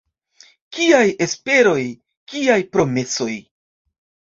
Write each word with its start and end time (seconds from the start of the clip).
Kiaj 0.77 1.03
esperoj, 1.27 1.85
kiaj 2.35 2.59
promesoj? 2.77 3.33